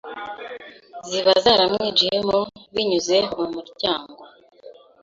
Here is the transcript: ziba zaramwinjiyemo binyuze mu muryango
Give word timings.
ziba 1.07 1.31
zaramwinjiyemo 1.43 2.39
binyuze 2.73 3.17
mu 3.35 3.45
muryango 3.53 4.21